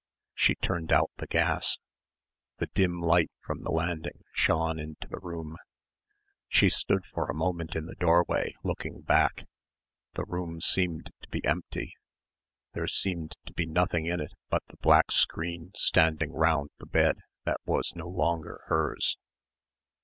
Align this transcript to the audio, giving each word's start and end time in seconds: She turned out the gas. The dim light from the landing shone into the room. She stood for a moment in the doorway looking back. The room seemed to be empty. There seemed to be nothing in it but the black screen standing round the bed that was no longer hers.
She 0.33 0.55
turned 0.55 0.91
out 0.91 1.11
the 1.17 1.27
gas. 1.27 1.77
The 2.57 2.65
dim 2.65 3.01
light 3.01 3.29
from 3.39 3.61
the 3.61 3.69
landing 3.69 4.23
shone 4.33 4.79
into 4.79 5.07
the 5.07 5.19
room. 5.19 5.57
She 6.49 6.71
stood 6.71 7.05
for 7.13 7.29
a 7.29 7.35
moment 7.35 7.75
in 7.75 7.85
the 7.85 7.93
doorway 7.93 8.55
looking 8.63 9.01
back. 9.01 9.47
The 10.15 10.25
room 10.25 10.59
seemed 10.59 11.11
to 11.21 11.29
be 11.29 11.45
empty. 11.45 11.93
There 12.73 12.87
seemed 12.87 13.35
to 13.45 13.53
be 13.53 13.67
nothing 13.67 14.07
in 14.07 14.19
it 14.19 14.33
but 14.49 14.63
the 14.69 14.77
black 14.77 15.11
screen 15.11 15.71
standing 15.75 16.31
round 16.31 16.71
the 16.79 16.87
bed 16.87 17.19
that 17.45 17.61
was 17.67 17.93
no 17.95 18.07
longer 18.07 18.61
hers. 18.69 19.17